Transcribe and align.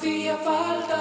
hacía 0.00 0.36
falta. 0.38 0.96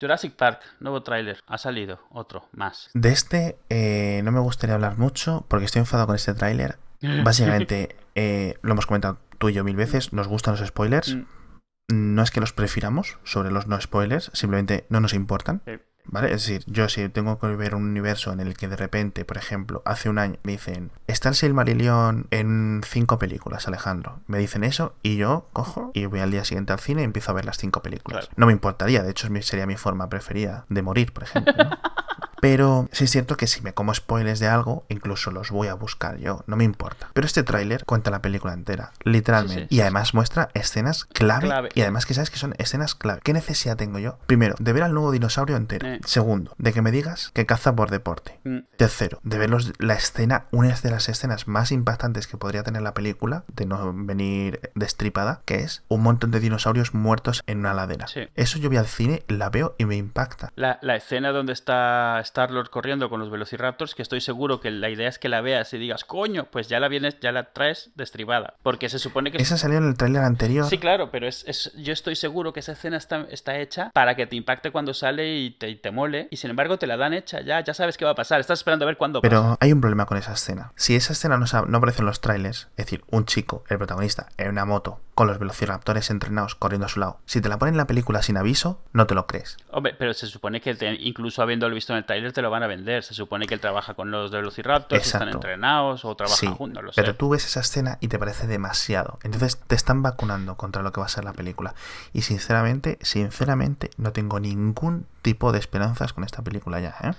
Jurassic 0.00 0.34
Park, 0.34 0.62
nuevo 0.78 1.02
tráiler, 1.02 1.40
ha 1.46 1.58
salido 1.58 2.00
otro 2.10 2.48
más. 2.52 2.88
De 2.94 3.10
este 3.10 3.58
eh, 3.68 4.22
no 4.24 4.32
me 4.32 4.40
gustaría 4.40 4.74
hablar 4.74 4.96
mucho 4.96 5.44
porque 5.48 5.66
estoy 5.66 5.80
enfadado 5.80 6.06
con 6.06 6.16
este 6.16 6.32
tráiler. 6.34 6.78
Básicamente, 7.24 7.96
eh, 8.14 8.54
lo 8.62 8.72
hemos 8.72 8.86
comentado 8.86 9.18
tú 9.38 9.48
y 9.48 9.52
yo 9.52 9.64
mil 9.64 9.76
veces, 9.76 10.12
nos 10.12 10.28
gustan 10.28 10.56
los 10.56 10.66
spoilers. 10.66 11.14
Mm, 11.14 12.14
No 12.14 12.22
es 12.22 12.30
que 12.30 12.40
los 12.40 12.52
prefiramos 12.52 13.18
sobre 13.24 13.50
los 13.50 13.66
no 13.66 13.78
spoilers, 13.80 14.30
simplemente 14.32 14.86
no 14.90 15.00
nos 15.00 15.12
importan. 15.12 15.62
sí. 15.66 15.72
¿Vale? 16.10 16.26
Es 16.32 16.44
decir, 16.44 16.64
yo 16.66 16.88
si 16.88 17.08
tengo 17.08 17.38
que 17.38 17.46
ver 17.46 17.74
un 17.74 17.84
universo 17.84 18.32
en 18.32 18.40
el 18.40 18.56
que 18.56 18.66
de 18.66 18.76
repente, 18.76 19.24
por 19.24 19.36
ejemplo, 19.36 19.80
hace 19.84 20.08
un 20.08 20.18
año 20.18 20.38
me 20.42 20.52
dicen, 20.52 20.90
está 21.06 21.28
el 21.28 21.36
Silmarillion 21.36 22.26
en 22.30 22.80
cinco 22.84 23.18
películas, 23.18 23.68
Alejandro. 23.68 24.18
Me 24.26 24.38
dicen 24.38 24.64
eso 24.64 24.94
y 25.02 25.16
yo 25.16 25.46
cojo 25.52 25.92
y 25.94 26.06
voy 26.06 26.20
al 26.20 26.32
día 26.32 26.44
siguiente 26.44 26.72
al 26.72 26.80
cine 26.80 27.02
y 27.02 27.04
empiezo 27.04 27.30
a 27.30 27.34
ver 27.34 27.44
las 27.44 27.58
cinco 27.58 27.80
películas. 27.80 28.26
Claro. 28.26 28.34
No 28.36 28.46
me 28.46 28.52
importaría, 28.52 29.02
de 29.02 29.10
hecho 29.10 29.28
sería 29.42 29.66
mi 29.66 29.76
forma 29.76 30.08
preferida 30.08 30.64
de 30.68 30.82
morir, 30.82 31.12
por 31.12 31.22
ejemplo. 31.22 31.54
¿no? 31.56 31.70
Pero 32.40 32.88
sí 32.92 33.04
es 33.04 33.10
cierto 33.10 33.36
que 33.36 33.46
si 33.46 33.60
me 33.60 33.72
como 33.74 33.92
spoilers 33.94 34.40
de 34.40 34.48
algo, 34.48 34.84
incluso 34.88 35.30
los 35.30 35.50
voy 35.50 35.68
a 35.68 35.74
buscar 35.74 36.18
yo, 36.18 36.42
no 36.46 36.56
me 36.56 36.64
importa. 36.64 37.08
Pero 37.12 37.26
este 37.26 37.42
tráiler 37.42 37.84
cuenta 37.84 38.10
la 38.10 38.22
película 38.22 38.52
entera, 38.54 38.92
literalmente. 39.04 39.62
Sí, 39.62 39.66
sí, 39.70 39.76
y 39.76 39.80
además 39.80 40.14
muestra 40.14 40.48
escenas 40.54 41.04
clave, 41.04 41.46
Clave. 41.48 41.68
y 41.74 41.82
además 41.82 42.06
que 42.06 42.14
sabes 42.14 42.30
que 42.30 42.38
son 42.38 42.54
escenas 42.58 42.94
clave. 42.94 43.20
¿Qué 43.22 43.32
necesidad 43.32 43.76
tengo 43.76 43.98
yo? 43.98 44.18
Primero, 44.26 44.54
de 44.58 44.72
ver 44.72 44.82
al 44.82 44.92
nuevo 44.94 45.10
dinosaurio 45.12 45.56
entero. 45.56 45.86
Eh. 45.86 46.00
Segundo, 46.06 46.54
de 46.58 46.72
que 46.72 46.82
me 46.82 46.90
digas 46.90 47.30
que 47.34 47.46
caza 47.46 47.74
por 47.76 47.90
deporte. 47.90 48.40
Mm, 48.44 48.58
Tercero, 48.76 49.20
de 49.22 49.38
ver 49.38 49.50
los- 49.50 49.72
la 49.78 49.94
escena, 49.94 50.46
una 50.50 50.70
de 50.70 50.90
las 50.90 51.08
escenas 51.08 51.48
más 51.48 51.72
impactantes 51.72 52.26
que 52.26 52.36
podría 52.36 52.62
tener 52.62 52.82
la 52.82 52.94
película, 52.94 53.44
de 53.48 53.66
no 53.66 53.92
venir 53.92 54.60
destripada, 54.74 55.42
que 55.44 55.56
es 55.60 55.82
un 55.88 56.02
montón 56.02 56.30
de 56.30 56.40
dinosaurios 56.40 56.94
muertos 56.94 57.42
en 57.46 57.58
una 57.58 57.74
ladera. 57.74 58.06
Sí. 58.06 58.28
Eso 58.36 58.58
yo 58.58 58.68
voy 58.68 58.78
al 58.78 58.86
cine, 58.86 59.22
la 59.28 59.50
veo 59.50 59.74
y 59.78 59.84
me 59.84 59.96
impacta. 59.96 60.52
La, 60.54 60.78
la 60.82 60.96
escena 60.96 61.30
donde 61.32 61.52
está 61.52 62.20
Star-Lord 62.30 62.70
corriendo 62.70 63.08
con 63.10 63.18
los 63.20 63.28
Velociraptors, 63.30 63.94
que 63.94 64.02
estoy 64.02 64.20
seguro 64.20 64.60
que 64.60 64.70
la 64.70 64.88
idea 64.88 65.08
es 65.08 65.18
que 65.18 65.28
la 65.28 65.40
veas 65.40 65.72
y 65.74 65.78
digas, 65.78 66.04
coño, 66.04 66.46
pues 66.50 66.68
ya 66.68 66.78
la 66.80 66.88
vienes, 66.88 67.18
ya 67.20 67.32
la 67.32 67.52
traes 67.52 67.90
destribada. 67.96 68.54
Porque 68.62 68.88
se 68.88 68.98
supone 68.98 69.30
que... 69.32 69.38
Esa 69.38 69.58
salió 69.58 69.78
en 69.78 69.88
el 69.88 69.96
tráiler 69.96 70.22
anterior. 70.22 70.64
Sí, 70.66 70.78
claro, 70.78 71.10
pero 71.10 71.26
es, 71.26 71.44
es- 71.46 71.72
yo 71.76 71.92
estoy 71.92 72.14
seguro 72.16 72.52
que 72.52 72.60
esa 72.60 72.72
escena 72.72 72.96
está, 72.96 73.26
está 73.30 73.58
hecha 73.58 73.90
para 73.92 74.14
que 74.14 74.26
te 74.26 74.36
impacte 74.36 74.70
cuando 74.70 74.94
sale 74.94 75.38
y 75.38 75.50
te, 75.50 75.68
y 75.68 75.76
te 75.76 75.90
mole. 75.90 76.28
Y 76.30 76.36
sin 76.36 76.50
embargo 76.50 76.78
te 76.78 76.86
la 76.86 76.96
dan 76.96 77.12
hecha, 77.14 77.40
ya, 77.40 77.60
ya 77.64 77.74
sabes 77.74 77.96
qué 77.98 78.04
va 78.04 78.12
a 78.12 78.14
pasar. 78.14 78.40
Estás 78.40 78.60
esperando 78.60 78.84
a 78.84 78.86
ver 78.86 78.96
cuándo 78.96 79.20
pasa. 79.20 79.28
Pero 79.28 79.56
hay 79.60 79.72
un 79.72 79.80
problema 79.80 80.06
con 80.06 80.16
esa 80.16 80.32
escena. 80.32 80.72
Si 80.76 80.94
esa 80.94 81.12
escena 81.12 81.36
no, 81.36 81.46
no 81.66 81.78
aparece 81.78 82.00
en 82.00 82.06
los 82.06 82.20
trailers, 82.20 82.68
es 82.76 82.86
decir, 82.86 83.02
un 83.10 83.26
chico, 83.26 83.64
el 83.68 83.78
protagonista, 83.78 84.28
en 84.36 84.50
una 84.50 84.64
moto, 84.64 85.00
con 85.14 85.26
los 85.26 85.38
velociraptores 85.38 86.10
entrenados 86.10 86.54
corriendo 86.54 86.86
a 86.86 86.88
su 86.88 87.00
lado, 87.00 87.18
si 87.26 87.40
te 87.40 87.48
la 87.48 87.58
ponen 87.58 87.74
en 87.74 87.78
la 87.78 87.86
película 87.86 88.22
sin 88.22 88.36
aviso, 88.36 88.80
no 88.92 89.06
te 89.06 89.14
lo 89.14 89.26
crees. 89.26 89.56
Hombre, 89.70 89.94
pero 89.98 90.14
se 90.14 90.26
supone 90.26 90.60
que 90.60 90.74
te- 90.74 90.94
incluso 91.00 91.42
habiéndolo 91.42 91.74
visto 91.74 91.92
en 91.92 91.98
el 91.98 92.04
trailer 92.04 92.19
te 92.32 92.42
lo 92.42 92.50
van 92.50 92.62
a 92.62 92.66
vender. 92.66 93.02
Se 93.02 93.14
supone 93.14 93.46
que 93.46 93.54
él 93.54 93.60
trabaja 93.60 93.94
con 93.94 94.10
los 94.10 94.30
Velociraptors, 94.30 95.04
están 95.06 95.28
entrenados 95.28 96.04
o 96.04 96.14
trabajan 96.14 96.38
Sí, 96.38 96.46
juntos, 96.46 96.82
lo 96.84 96.92
sé. 96.92 97.00
pero 97.02 97.16
tú 97.16 97.30
ves 97.30 97.44
esa 97.46 97.60
escena 97.60 97.98
y 98.00 98.08
te 98.08 98.18
parece 98.18 98.46
demasiado. 98.46 99.18
Entonces 99.22 99.58
te 99.66 99.74
están 99.74 100.02
vacunando 100.02 100.56
contra 100.56 100.82
lo 100.82 100.92
que 100.92 101.00
va 101.00 101.06
a 101.06 101.10
ser 101.10 101.24
la 101.24 101.32
película. 101.32 101.74
Y 102.12 102.22
sinceramente, 102.22 102.98
sinceramente, 103.02 103.90
no 103.96 104.12
tengo 104.12 104.40
ningún 104.40 105.06
tipo 105.22 105.52
de 105.52 105.58
esperanzas 105.58 106.12
con 106.12 106.24
esta 106.24 106.42
película 106.42 106.80
ya. 106.80 106.94
¿eh? 107.02 107.12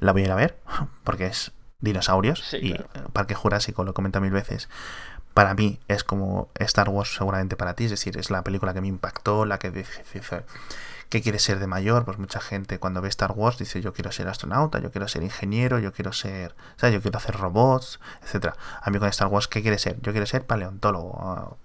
La 0.00 0.12
voy 0.12 0.22
a 0.22 0.24
ir 0.26 0.30
a 0.32 0.36
ver 0.36 0.58
porque 1.04 1.26
es 1.26 1.52
dinosaurios 1.80 2.40
Sí, 2.40 2.56
y 2.62 2.72
claro. 2.74 3.08
Parque 3.12 3.34
Jurásico, 3.34 3.84
lo 3.84 3.94
comenta 3.94 4.20
mil 4.20 4.30
veces. 4.32 4.68
Para 5.34 5.52
mí 5.52 5.78
es 5.88 6.02
como 6.02 6.48
Star 6.54 6.88
Wars 6.88 7.14
seguramente 7.14 7.56
para 7.56 7.74
ti, 7.74 7.84
es 7.84 7.90
decir, 7.90 8.16
es 8.16 8.30
la 8.30 8.42
película 8.42 8.72
que 8.72 8.80
me 8.80 8.88
impactó, 8.88 9.44
la 9.44 9.58
que 9.58 9.70
¿qué 11.08 11.22
quieres 11.22 11.42
ser 11.42 11.58
de 11.58 11.66
mayor? 11.66 12.04
Pues 12.04 12.18
mucha 12.18 12.40
gente 12.40 12.78
cuando 12.78 13.00
ve 13.00 13.08
Star 13.08 13.32
Wars 13.32 13.58
dice 13.58 13.80
yo 13.80 13.92
quiero 13.92 14.12
ser 14.12 14.28
astronauta, 14.28 14.78
yo 14.80 14.90
quiero 14.90 15.08
ser 15.08 15.22
ingeniero, 15.22 15.78
yo 15.78 15.92
quiero 15.92 16.12
ser, 16.12 16.54
¿sabes? 16.76 16.94
Yo 16.94 17.02
quiero 17.02 17.18
hacer 17.18 17.36
robots, 17.36 18.00
etcétera. 18.22 18.56
A 18.82 18.90
mí 18.90 18.98
con 18.98 19.08
Star 19.08 19.28
Wars, 19.28 19.48
¿qué 19.48 19.62
quieres 19.62 19.82
ser? 19.82 20.00
Yo 20.02 20.12
quiero 20.12 20.26
ser 20.26 20.46
paleontólogo. 20.46 21.58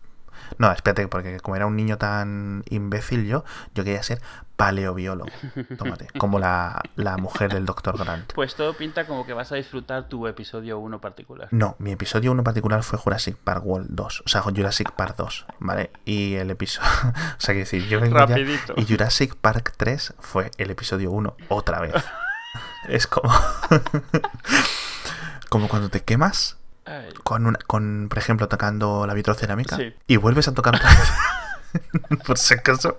No, 0.58 0.72
espérate, 0.72 1.08
porque 1.08 1.40
como 1.40 1.56
era 1.56 1.66
un 1.66 1.76
niño 1.76 1.98
tan 1.98 2.64
imbécil 2.70 3.26
yo, 3.26 3.44
yo 3.76 3.84
quería 3.84 4.04
ser 4.04 4.22
paleobiólogo. 4.56 5.30
Tómate, 5.78 6.08
como 6.20 6.38
la, 6.38 6.82
la 6.96 7.18
mujer 7.18 7.52
del 7.52 7.66
Dr. 7.66 7.98
Grant. 7.98 8.32
Pues 8.34 8.54
todo 8.56 8.74
pinta 8.76 9.06
como 9.08 9.26
que 9.26 9.34
vas 9.34 9.52
a 9.52 9.56
disfrutar 9.56 10.08
tu 10.08 10.28
episodio 10.28 10.78
1 10.78 11.02
particular. 11.02 11.48
No, 11.52 11.76
mi 11.80 11.92
episodio 11.92 12.32
1 12.32 12.44
particular 12.44 12.84
fue 12.84 13.00
Jurassic 13.00 13.38
Park 13.38 13.66
World 13.66 13.88
2, 13.90 14.24
o 14.26 14.30
sea, 14.30 14.42
Jurassic 14.42 14.92
Park 14.92 15.16
2, 15.18 15.46
¿vale? 15.60 15.92
Y 16.06 16.36
el 16.36 16.52
episodio, 16.52 16.88
o 17.38 17.40
sea, 17.40 17.54
que 17.56 17.60
decir, 17.62 17.88
yo 17.88 18.00
vengo 18.00 18.18
ya- 18.20 18.26
Rapidito. 18.28 18.74
y 18.78 18.86
Jurassic 18.86 19.36
Park 19.36 19.74
3 19.78 20.14
fue 20.20 20.52
el 20.58 20.70
episodio 20.70 21.10
1 21.12 21.36
otra 21.50 21.80
vez. 21.80 21.94
es 22.88 23.08
como 23.08 23.32
como 25.50 25.68
cuando 25.68 25.90
te 25.90 26.02
quemas 26.02 26.58
con 27.24 27.46
una, 27.46 27.60
con 27.68 28.08
por 28.10 28.18
ejemplo 28.18 28.48
tocando 28.48 29.06
la 29.08 29.14
vitrocerámica 29.14 29.76
Sí. 29.78 29.94
y 30.08 30.18
vuelves 30.18 30.48
a 30.48 30.54
tocar 30.54 30.80
por 32.26 32.38
si 32.38 32.54
acaso. 32.54 32.98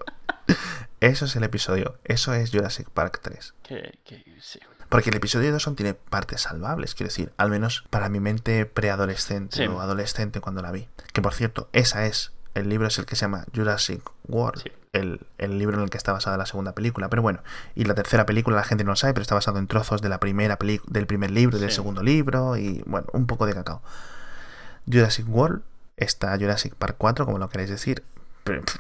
Eso 1.01 1.25
es 1.25 1.35
el 1.37 1.43
episodio, 1.45 1.99
eso 2.05 2.33
es 2.33 2.51
Jurassic 2.53 2.89
Park 2.91 3.21
3. 3.23 3.55
que, 3.63 3.99
que 4.05 4.25
sí. 4.41 4.61
Porque 4.89 5.11
el 5.11 5.17
episodio 5.17 5.51
2 5.53 5.63
son, 5.63 5.75
tiene 5.75 5.95
partes 5.95 6.43
salvables, 6.43 6.95
quiero 6.95 7.09
decir, 7.09 7.33
al 7.39 7.49
menos 7.51 7.85
para 7.91 8.09
mi 8.09 8.21
mente 8.21 8.67
preadolescente 8.67 9.57
Sí. 9.57 9.65
o 9.67 9.81
adolescente 9.81 10.41
cuando 10.41 10.61
la 10.63 10.71
vi. 10.71 10.87
Que 11.13 11.23
por 11.23 11.33
cierto, 11.35 11.69
esa 11.73 12.05
es, 12.07 12.33
el 12.55 12.69
libro 12.69 12.87
es 12.89 12.99
el 12.99 13.07
que 13.07 13.17
se 13.17 13.23
llama 13.23 13.47
Jurassic 13.55 14.03
World, 14.29 14.63
Sí. 14.63 14.73
El, 14.93 15.21
el 15.39 15.59
libro 15.59 15.77
en 15.79 15.83
el 15.85 15.91
que 15.91 15.97
está 15.97 16.13
basada 16.13 16.37
la 16.37 16.47
segunda 16.47 16.75
película. 16.75 17.09
Pero 17.09 17.23
bueno, 17.23 17.41
y 17.75 17.85
la 17.85 17.95
tercera 17.95 18.27
película 18.27 18.57
la 18.57 18.65
gente 18.65 18.85
no 18.85 18.91
lo 18.93 18.97
sabe, 18.97 19.15
pero 19.15 19.23
está 19.23 19.35
basado 19.35 19.59
en 19.59 19.67
trozos 19.67 20.03
de 20.03 20.09
la 20.09 20.21
primera 20.21 20.59
del 20.87 21.07
primer 21.07 21.31
libro 21.31 21.57
y 21.57 21.61
del 21.61 21.71
Sí. 21.71 21.77
segundo 21.77 22.03
libro, 22.03 22.57
y 22.57 22.83
bueno, 22.87 23.07
un 23.13 23.27
poco 23.27 23.47
de 23.47 23.55
cacao. 23.55 23.83
Jurassic 24.91 25.27
World, 25.29 25.63
está 25.97 26.37
Jurassic 26.39 26.75
Park 26.75 26.97
4, 26.99 27.25
como 27.25 27.39
lo 27.39 27.49
queréis 27.49 27.71
decir, 27.71 28.03
pero 28.45 28.63
pff, 28.63 28.77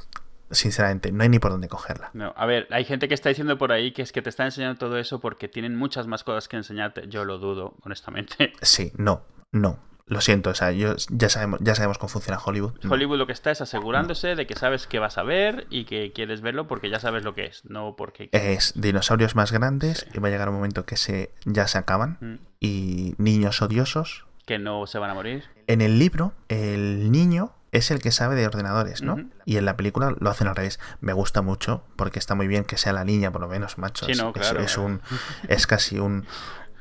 sinceramente 0.50 1.12
no 1.12 1.22
hay 1.22 1.28
ni 1.30 1.38
por 1.38 1.50
dónde 1.50 1.68
cogerla. 1.68 2.10
No, 2.12 2.34
a 2.36 2.44
ver, 2.46 2.66
hay 2.70 2.84
gente 2.84 3.08
que 3.08 3.14
está 3.14 3.28
diciendo 3.30 3.56
por 3.56 3.72
ahí 3.72 3.92
que 3.92 4.02
es 4.02 4.12
que 4.12 4.20
te 4.20 4.28
está 4.28 4.44
enseñando 4.44 4.78
todo 4.78 4.98
eso 4.98 5.20
porque 5.20 5.48
tienen 5.48 5.76
muchas 5.76 6.06
más 6.06 6.24
cosas 6.24 6.48
que 6.48 6.56
enseñarte. 6.56 7.08
Yo 7.08 7.24
lo 7.24 7.38
dudo, 7.38 7.74
honestamente. 7.84 8.52
Sí, 8.60 8.92
no, 8.96 9.22
no. 9.52 9.78
Lo 10.06 10.20
siento, 10.20 10.50
o 10.50 10.54
sea, 10.54 10.72
yo, 10.72 10.94
ya, 11.10 11.28
sabemos, 11.28 11.60
ya 11.62 11.74
sabemos 11.74 11.98
cómo 11.98 12.08
funciona 12.08 12.38
Hollywood. 12.44 12.72
no. 12.82 12.90
Hollywood 12.92 13.18
lo 13.18 13.26
que 13.26 13.32
está 13.32 13.50
es 13.50 13.60
asegurándose 13.60 14.34
de 14.34 14.46
que 14.46 14.54
sabes 14.54 14.86
que 14.86 14.98
vas 14.98 15.16
a 15.18 15.22
ver 15.22 15.66
y 15.70 15.84
que 15.84 16.12
quieres 16.12 16.40
verlo 16.40 16.66
porque 16.66 16.90
ya 16.90 16.98
sabes 17.00 17.22
lo 17.24 17.34
que 17.34 17.46
es, 17.46 17.64
no 17.64 17.94
porque... 17.96 18.28
Es 18.32 18.72
dinosaurios 18.76 19.36
más 19.36 19.52
grandes 19.52 20.00
Sí. 20.00 20.06
y 20.14 20.18
va 20.18 20.28
a 20.28 20.30
llegar 20.30 20.48
un 20.48 20.56
momento 20.56 20.84
que 20.84 20.96
se, 20.96 21.32
ya 21.44 21.66
se 21.68 21.78
acaban. 21.78 22.18
Mm, 22.20 22.34
Y 22.60 23.14
niños 23.18 23.62
odiosos. 23.62 24.26
que 24.44 24.58
no 24.58 24.86
se 24.86 24.98
van 24.98 25.10
a 25.10 25.14
morir. 25.14 25.44
En 25.68 25.80
el 25.80 25.98
libro, 25.98 26.32
el 26.48 27.10
niño 27.12 27.54
es 27.70 27.90
el 27.90 28.00
que 28.02 28.10
sabe 28.10 28.34
de 28.34 28.46
ordenadores, 28.46 29.00
¿no? 29.02 29.16
Y 29.46 29.56
en 29.56 29.64
la 29.64 29.76
película 29.78 30.14
lo 30.18 30.28
hacen 30.30 30.46
al 30.48 30.56
revés. 30.56 30.78
Me 31.00 31.12
gusta 31.14 31.40
mucho 31.42 31.84
porque 31.96 32.18
está 32.18 32.34
muy 32.34 32.46
bien 32.48 32.64
que 32.64 32.76
sea 32.76 32.92
la 32.92 33.04
niña, 33.04 33.30
por 33.30 33.40
lo 33.40 33.48
menos, 33.48 33.78
macho. 33.78 34.04
Sí, 34.04 34.12
Es- 34.12 34.18
no, 34.18 34.28
es, 34.28 34.34
claro. 34.34 34.60
es 34.60 34.76
un, 34.76 35.00
es 35.48 35.66
casi 35.66 35.98
un, 35.98 36.26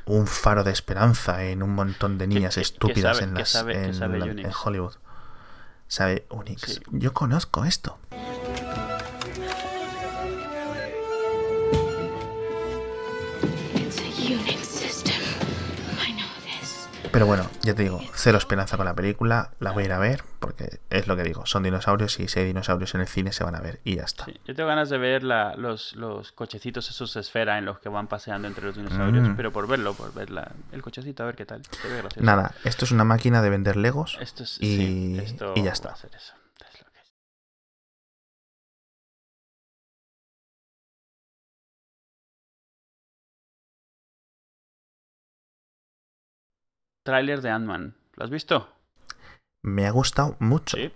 un 0.06 0.28
faro 0.28 0.64
de 0.64 0.72
esperanza 0.72 1.44
en 1.44 1.62
un 1.64 1.72
montón 1.76 2.18
de 2.18 2.28
niñas 2.28 2.58
estúpidas 2.58 3.18
sabe- 3.18 3.30
en, 3.30 3.34
las, 3.36 3.50
sabe- 3.50 3.74
que 3.74 3.84
en, 3.86 3.94
sabe 3.94 4.20
la- 4.20 4.26
Unix. 4.26 4.46
en 4.48 4.54
Hollywood. 4.64 4.94
Sabe 5.88 6.26
Unix. 6.30 6.62
Sí. 6.62 6.80
Yo 6.92 7.14
conozco 7.14 7.66
esto. 7.66 7.98
Pero 17.12 17.26
bueno, 17.26 17.50
ya 17.62 17.76
te 17.76 17.84
digo, 17.84 18.00
cero 18.14 18.38
esperanza 18.38 18.78
con 18.78 18.86
la 18.86 18.94
película, 18.94 19.52
la 19.60 19.72
voy 19.72 19.84
a 19.84 19.86
ir 19.88 19.92
a 19.92 20.00
ver, 20.00 20.24
porque 20.40 20.80
es 20.90 21.08
lo 21.08 21.18
que 21.18 21.24
digo, 21.24 21.46
son 21.46 21.64
dinosaurios 21.64 22.18
y 22.22 22.30
si 22.30 22.40
hay 22.40 22.46
dinosaurios 22.46 22.96
en 22.96 23.02
el 23.02 23.08
cine 23.08 23.34
se 23.34 23.44
van 23.44 23.54
a 23.56 23.60
ver 23.60 23.82
y 23.84 23.98
ya 23.98 24.04
está. 24.04 24.24
Sí, 24.26 24.40
Yo 24.46 24.56
tengo 24.56 24.70
ganas 24.70 24.90
de 24.90 24.98
ver 24.98 25.24
la- 25.24 25.56
los, 25.58 25.94
los 25.98 26.32
cochecitos 26.32 26.90
esos 26.90 27.16
esfera 27.18 27.58
en 27.58 27.66
los 27.66 27.80
que 27.80 27.90
van 27.90 28.08
paseando 28.08 28.48
entre 28.48 28.66
los 28.66 28.78
dinosaurios, 28.78 29.28
Mm. 29.28 29.36
pero 29.36 29.52
por 29.52 29.68
verlo, 29.68 29.94
por 29.94 30.14
ver 30.14 30.30
la- 30.30 30.52
el 30.72 30.82
cochecito, 30.82 31.24
a 31.24 31.26
ver 31.26 31.36
qué 31.36 31.46
tal. 31.46 31.62
Nada, 32.22 32.54
esto 32.64 32.86
es 32.86 32.92
una 32.92 33.04
máquina 33.04 33.42
de 33.42 33.50
vender 33.50 33.76
legos 33.76 34.18
Esto 34.22 34.44
es, 34.44 34.58
y, 34.62 34.78
sí, 34.78 35.20
esto 35.22 35.54
y 35.58 35.60
ya 35.64 35.68
va 35.68 35.74
está. 35.74 35.90
a 35.90 35.96
ser 35.98 36.12
eso. 36.16 36.34
Tráiler 47.04 47.42
de 47.42 47.50
Ant-Man. 47.50 47.96
¿Lo 48.16 48.24
has 48.24 48.30
visto? 48.30 48.70
Me 49.64 49.86
ha 49.88 49.92
gustado 49.92 50.36
mucho. 50.40 50.78
Sí. 50.78 50.92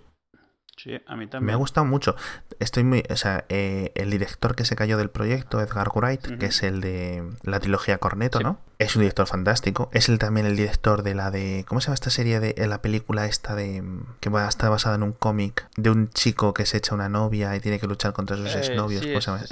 Sí, 0.76 0.92
a 1.06 1.16
mí 1.16 1.24
Me 1.24 1.26
también. 1.28 1.54
ha 1.54 1.56
gustado 1.56 1.86
mucho. 1.86 2.16
Estoy 2.60 2.84
muy. 2.84 3.02
O 3.08 3.16
sea, 3.16 3.46
eh, 3.48 3.92
el 3.94 4.10
director 4.10 4.54
que 4.54 4.64
se 4.66 4.76
cayó 4.76 4.98
del 4.98 5.08
proyecto, 5.10 5.60
Edgar 5.60 5.88
Wright, 5.94 6.38
que 6.38 6.46
es 6.46 6.62
el 6.62 6.80
de 6.82 7.26
la 7.44 7.60
trilogía 7.60 7.96
Corneto, 7.98 8.38
Sí. 8.38 8.44
¿no? 8.44 8.60
Es 8.78 8.94
un 8.94 9.00
director 9.00 9.26
fantástico. 9.26 9.88
Es 9.92 10.08
él 10.10 10.18
también 10.18 10.46
el 10.46 10.54
director 10.56 11.02
de 11.02 11.14
la 11.14 11.30
de. 11.30 11.64
¿Cómo 11.66 11.80
se 11.80 11.86
llama 11.86 11.94
esta 11.94 12.10
serie 12.10 12.40
de 12.40 12.66
la 12.66 12.82
película 12.82 13.24
esta 13.24 13.54
de. 13.54 13.82
que 14.20 14.28
va, 14.28 14.46
está 14.46 14.68
basada 14.68 14.96
en 14.96 15.02
un 15.02 15.12
cómic 15.12 15.66
de 15.76 15.88
un 15.88 16.10
chico 16.10 16.52
que 16.52 16.66
se 16.66 16.76
echa 16.76 16.94
una 16.94 17.08
novia 17.08 17.56
y 17.56 17.60
tiene 17.60 17.80
que 17.80 17.86
luchar 17.86 18.12
contra 18.12 18.36
sus 18.36 18.54
Eh, 18.54 18.58
exnovios? 18.58 19.02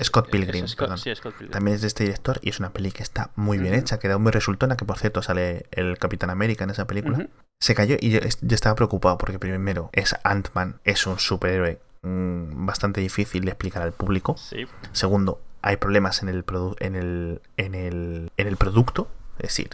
Scott 0.03 0.29
Pilgrim, 0.31 0.67
Scott- 0.67 0.79
perdón. 0.79 0.99
sí, 0.99 1.15
Scott 1.15 1.33
Pilgrim. 1.33 1.51
También 1.53 1.75
es 1.77 1.81
de 1.81 1.87
este 1.89 2.05
director 2.05 2.39
y 2.43 2.51
es 2.51 2.59
una 2.61 2.71
peli 2.71 2.93
que 2.93 3.03
está 3.03 3.31
muy 3.35 3.57
bien 3.57 3.73
hecha, 3.73 3.99
queda 3.99 4.19
muy 4.19 4.31
resultona, 4.31 4.77
que 4.77 4.85
por 4.85 4.99
cierto 4.99 5.23
sale 5.23 5.67
el 5.71 5.97
Capitán 5.99 6.29
América 6.29 6.65
en 6.65 6.71
esa 6.71 6.87
película. 6.87 7.27
Se 7.61 7.75
cayó 7.75 7.97
y 7.99 8.11
yo, 8.11 8.19
es- 8.19 8.39
yo 8.43 8.55
estaba 8.55 8.75
preocupado 8.75 9.17
porque 9.17 9.39
primero 9.39 9.89
es 9.95 10.15
Ant-Man, 10.23 10.81
es 10.85 11.07
un 11.07 11.19
superhéroe 11.19 11.81
mm, 12.03 12.67
bastante 12.67 13.01
difícil 13.01 13.47
de 13.47 13.53
explicar 13.53 13.83
al 13.83 13.93
público. 13.93 14.37
Sí. 14.37 14.67
Segundo, 14.93 15.41
hay 15.67 15.79
problemas 15.79 16.23
en 16.23 16.29
el, 16.29 16.45
en 16.81 16.95
el, 16.95 17.41
en 17.57 17.75
el, 17.75 18.31
en 18.37 18.47
el 18.47 18.57
producto, 18.59 19.09
es 19.39 19.45
decir, 19.49 19.71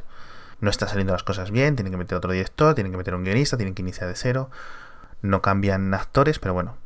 no 0.61 0.71
están 0.71 0.89
saliendo 0.89 1.13
las 1.13 1.25
cosas 1.25 1.51
bien, 1.51 1.75
tienen 1.75 1.91
que 1.91 1.97
meter 1.97 2.17
otro 2.17 2.31
director, 2.31 2.75
tienen 2.77 2.93
que 2.93 2.99
meter 2.99 3.15
un 3.17 3.25
guionista, 3.25 3.57
tienen 3.57 3.75
que 3.75 3.83
iniciar 3.83 4.09
de 4.09 4.15
cero, 4.15 4.51
no 5.21 5.43
cambian 5.43 5.93
actores, 5.93 6.39
pero 6.39 6.55
bueno, 6.55 6.77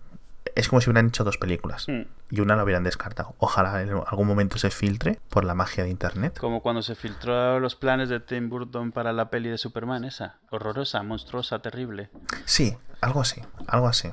es 0.54 0.68
como 0.68 0.80
si 0.80 0.88
hubieran 0.88 1.08
hecho 1.08 1.22
dos 1.22 1.36
películas 1.36 1.86
Mm. 1.88 2.02
y 2.30 2.40
una 2.40 2.56
la 2.56 2.64
hubieran 2.64 2.82
descartado. 2.84 3.34
Ojalá 3.38 3.82
en 3.82 3.90
algún 3.90 4.26
momento 4.26 4.56
se 4.56 4.70
filtre 4.70 5.20
por 5.28 5.44
la 5.44 5.54
magia 5.54 5.84
de 5.84 5.90
internet. 5.90 6.38
Como 6.38 6.62
cuando 6.62 6.80
se 6.82 6.94
filtró 6.94 7.60
los 7.60 7.76
planes 7.76 8.08
de 8.08 8.20
Tim 8.20 8.48
Burton 8.48 8.90
para 8.92 9.12
la 9.12 9.28
peli 9.28 9.50
de 9.50 9.58
Superman, 9.58 10.04
esa. 10.04 10.38
Horrorosa, 10.50 11.02
monstruosa, 11.02 11.58
terrible. 11.58 12.08
Sí, 12.46 12.76
algo 13.02 13.20
así, 13.20 13.42
algo 13.66 13.86
así. 13.88 14.10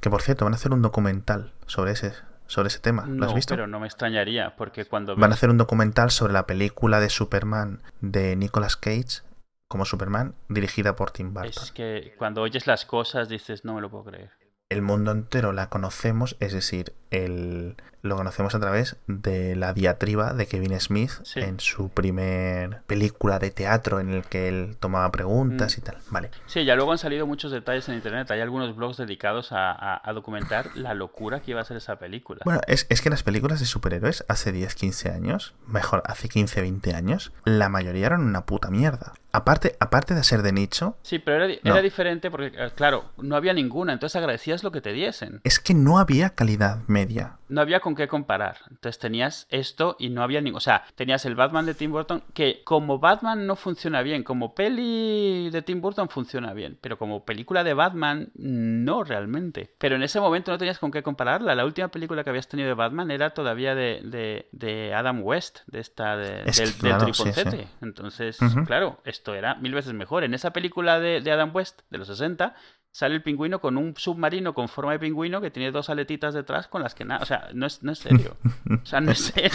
Que 0.00 0.10
por 0.10 0.20
cierto, 0.22 0.44
van 0.44 0.52
a 0.54 0.56
hacer 0.56 0.72
un 0.72 0.82
documental 0.82 1.52
sobre 1.66 1.92
ese, 1.92 2.12
sobre 2.48 2.66
ese 2.68 2.80
tema. 2.80 3.02
¿Lo 3.06 3.14
No, 3.14 3.26
has 3.26 3.34
visto? 3.34 3.54
pero 3.54 3.68
no 3.68 3.78
me 3.78 3.86
extrañaría, 3.86 4.56
porque 4.56 4.84
cuando 4.86 5.14
Van 5.14 5.30
a 5.30 5.34
hacer 5.34 5.50
un 5.50 5.58
documental 5.58 6.10
sobre 6.10 6.32
la 6.32 6.46
película 6.46 6.98
de 6.98 7.08
Superman 7.10 7.80
de 8.00 8.34
Nicolas 8.34 8.76
Cage 8.76 9.22
como 9.68 9.84
Superman, 9.84 10.34
dirigida 10.48 10.96
por 10.96 11.12
Tim 11.12 11.32
Burton. 11.34 11.62
es 11.62 11.70
que 11.72 12.14
cuando 12.18 12.42
oyes 12.42 12.66
las 12.66 12.84
cosas 12.86 13.28
dices, 13.28 13.64
no 13.64 13.74
me 13.74 13.80
lo 13.82 13.90
puedo 13.90 14.04
creer. 14.04 14.30
El 14.70 14.82
mundo 14.82 15.12
entero 15.12 15.52
la 15.52 15.68
conocemos, 15.68 16.36
es 16.40 16.52
decir, 16.52 16.94
el, 17.10 17.76
lo 18.02 18.16
conocemos 18.16 18.54
a 18.54 18.60
través 18.60 18.96
de 19.06 19.56
la 19.56 19.72
diatriba 19.72 20.32
de 20.34 20.46
Kevin 20.46 20.78
Smith 20.80 21.10
Sí. 21.24 21.40
en 21.40 21.58
su 21.60 21.88
primer 21.88 22.82
película 22.86 23.38
de 23.38 23.50
teatro 23.50 24.00
en 24.00 24.10
el 24.10 24.24
que 24.24 24.48
él 24.48 24.76
tomaba 24.78 25.10
preguntas 25.10 25.76
Mm. 25.76 25.80
y 25.80 25.82
tal. 25.84 25.96
Vale. 26.10 26.30
Sí, 26.46 26.64
ya 26.64 26.74
luego 26.76 26.92
han 26.92 26.98
salido 26.98 27.26
muchos 27.26 27.50
detalles 27.52 27.88
en 27.88 27.96
internet. 27.96 28.30
Hay 28.30 28.40
algunos 28.40 28.74
blogs 28.76 28.96
dedicados 28.98 29.52
a, 29.52 29.72
a- 29.72 30.00
a 30.02 30.12
documentar 30.12 30.76
la 30.76 30.94
locura 30.94 31.40
que 31.40 31.50
iba 31.52 31.60
a 31.60 31.64
ser 31.64 31.76
esa 31.76 31.96
película. 31.96 32.40
Bueno, 32.44 32.60
es, 32.66 32.86
es 32.88 33.00
que 33.00 33.10
las 33.10 33.22
películas 33.22 33.60
de 33.60 33.66
superhéroes 33.66 34.24
hace 34.28 34.52
10, 34.52 34.74
15 34.74 35.10
años, 35.10 35.54
mejor, 35.66 36.02
hace 36.06 36.28
15, 36.28 36.60
20 36.60 36.94
años, 36.94 37.32
la 37.44 37.68
mayoría 37.68 38.06
eran 38.06 38.22
una 38.22 38.46
puta 38.46 38.70
mierda. 38.70 39.12
Aparte, 39.30 39.76
aparte 39.78 40.14
de 40.14 40.24
ser 40.24 40.42
de 40.42 40.52
nicho, 40.52 40.96
Sí, 41.02 41.18
pero 41.18 41.44
era, 41.44 41.54
No. 41.62 41.72
era 41.72 41.82
diferente 41.82 42.30
porque, 42.30 42.46
eh, 42.56 42.70
claro, 42.74 43.04
no 43.18 43.36
había 43.36 43.52
ninguna, 43.52 43.92
entonces 43.92 44.16
agradecías 44.16 44.64
lo 44.64 44.72
que 44.72 44.80
te 44.80 44.92
diesen. 44.92 45.40
es 45.44 45.58
que 45.60 45.74
no 45.74 45.98
había 45.98 46.30
calidad 46.30 46.78
media. 46.98 47.36
No 47.48 47.60
había 47.60 47.80
con 47.80 47.94
qué 47.94 48.08
comparar. 48.08 48.58
Entonces 48.70 48.98
tenías 48.98 49.46
esto 49.50 49.96
y 49.98 50.10
no 50.10 50.22
había 50.22 50.40
ningún... 50.40 50.58
O 50.58 50.60
sea, 50.60 50.84
tenías 50.94 51.24
el 51.24 51.34
Batman 51.34 51.64
de 51.66 51.74
Tim 51.74 51.90
Burton, 51.92 52.22
que 52.34 52.62
como 52.64 52.98
Batman 52.98 53.46
no 53.46 53.56
funciona 53.56 54.02
bien, 54.02 54.22
como 54.22 54.54
peli 54.54 55.48
de 55.50 55.62
Tim 55.62 55.80
Burton 55.80 56.08
funciona 56.08 56.52
bien, 56.52 56.78
pero 56.80 56.98
como 56.98 57.24
película 57.24 57.64
de 57.64 57.74
Batman 57.74 58.30
no 58.34 59.04
realmente. 59.04 59.74
Pero 59.78 59.96
en 59.96 60.02
ese 60.02 60.20
momento 60.20 60.50
no 60.50 60.58
tenías 60.58 60.78
con 60.78 60.90
qué 60.90 61.02
compararla. 61.02 61.54
La 61.54 61.64
última 61.64 61.88
película 61.88 62.22
que 62.24 62.30
habías 62.30 62.48
tenido 62.48 62.68
de 62.68 62.74
Batman 62.74 63.10
era 63.10 63.30
todavía 63.30 63.74
de, 63.74 64.00
de, 64.04 64.48
de 64.52 64.94
Adam 64.94 65.22
West, 65.22 65.60
de 65.66 65.80
esta 65.80 66.16
de- 66.16 66.42
Es 66.46 66.56
del, 66.58 66.66
del 66.72 66.78
claro, 66.78 67.06
sí, 67.06 67.12
triponcete. 67.12 67.50
sí. 67.62 67.68
Entonces, 67.82 68.38
claro, 68.66 69.00
esto 69.04 69.34
era 69.34 69.54
mil 69.56 69.72
veces 69.74 69.92
mejor. 69.94 70.24
En 70.24 70.34
esa 70.34 70.52
película 70.52 71.00
de, 71.00 71.20
de 71.20 71.30
Adam 71.32 71.50
West, 71.54 71.80
de 71.90 71.98
los 71.98 72.08
60, 72.08 72.54
sale 72.90 73.14
el 73.14 73.22
pingüino 73.22 73.60
con 73.60 73.76
un 73.76 73.94
submarino 73.96 74.54
con 74.54 74.68
forma 74.68 74.92
de 74.92 74.98
pingüino 74.98 75.40
que 75.40 75.50
tiene 75.50 75.70
dos 75.70 75.88
aletitas 75.90 76.34
detrás 76.34 76.66
con 76.68 76.82
las 76.82 76.94
que 76.94 77.04
nada. 77.04 77.22
O 77.22 77.26
sea, 77.26 77.48
no 77.54 77.66
es, 77.66 77.82
no 77.82 77.92
es 77.92 77.98
serio. 78.00 78.36
O 78.82 78.86
sea, 78.86 79.00
no 79.00 79.12
es 79.12 79.18
serio. 79.34 79.50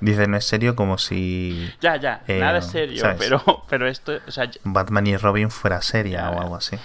Dice, 0.00 0.26
no 0.28 0.36
es 0.36 0.44
serio 0.44 0.76
como 0.76 0.98
si 0.98 1.68
Ya, 1.80 1.96
ya, 1.96 2.22
Eh, 2.26 2.38
nada 2.38 2.58
es 2.58 2.66
serio, 2.66 3.00
¿sabes? 3.00 3.18
pero, 3.18 3.42
pero 3.68 3.88
esto, 3.88 4.18
o 4.26 4.30
sea, 4.30 4.50
Batman 4.64 5.06
y 5.06 5.16
Robin 5.16 5.50
fuera 5.50 5.80
seria 5.82 6.18
Ya, 6.18 6.30
o 6.30 6.40
algo 6.40 6.56
así. 6.56 6.76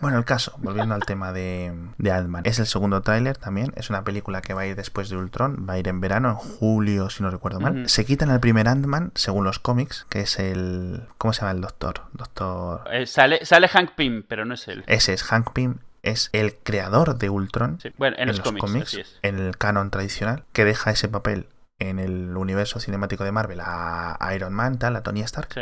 Bueno, 0.00 0.18
el 0.18 0.24
caso, 0.24 0.54
volviendo 0.58 0.94
al 0.94 1.02
tema 1.04 1.32
de, 1.32 1.72
de 1.98 2.12
Ant-Man. 2.12 2.42
Es 2.44 2.58
el 2.58 2.66
segundo 2.66 3.00
tráiler 3.02 3.36
también. 3.36 3.72
Es 3.76 3.90
una 3.90 4.04
película 4.04 4.42
que 4.42 4.54
va 4.54 4.62
a 4.62 4.66
ir 4.66 4.76
después 4.76 5.08
de 5.08 5.16
Ultron. 5.16 5.66
Va 5.68 5.74
a 5.74 5.78
ir 5.78 5.88
en 5.88 6.00
verano, 6.00 6.30
en 6.30 6.34
julio, 6.36 7.10
si 7.10 7.22
no 7.22 7.30
recuerdo 7.30 7.60
mal. 7.60 7.88
Se 7.88 8.04
quitan 8.04 8.30
el 8.30 8.40
primer 8.40 8.68
Ant-Man, 8.68 9.12
según 9.14 9.44
los 9.44 9.58
cómics, 9.58 10.06
que 10.08 10.20
es 10.20 10.38
el... 10.38 11.02
¿Cómo 11.18 11.32
se 11.32 11.40
llama 11.40 11.52
el 11.52 11.60
doctor? 11.60 12.02
Doctor... 12.12 12.84
eh, 12.92 13.06
sale, 13.06 13.44
sale 13.44 13.68
Hank 13.68 13.92
Pym, 13.94 14.22
pero 14.26 14.44
no 14.44 14.54
es 14.54 14.66
él. 14.68 14.84
Ese 14.86 15.12
es 15.12 15.22
Hank 15.24 15.52
Pym. 15.52 15.76
Es 16.02 16.30
el 16.32 16.56
creador 16.56 17.16
de 17.18 17.30
Ultron. 17.30 17.78
Sí, 17.80 17.90
Bueno, 17.96 18.16
en, 18.18 18.26
los, 18.28 18.40
cómics, 18.40 18.88
así 18.88 19.00
es. 19.00 19.18
en 19.22 19.38
el 19.38 19.56
canon 19.56 19.90
tradicional, 19.90 20.44
que 20.52 20.64
deja 20.64 20.90
ese 20.90 21.08
papel 21.08 21.46
en 21.78 21.98
el 21.98 22.36
universo 22.36 22.80
cinemático 22.80 23.22
de 23.24 23.32
Marvel 23.32 23.60
a 23.60 24.16
a 24.18 24.34
Iron 24.34 24.52
Man, 24.52 24.78
tal, 24.78 24.96
a 24.96 25.02
Tony 25.02 25.20
Stark. 25.20 25.48
Sí. 25.54 25.60